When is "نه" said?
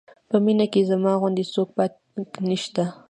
2.49-2.57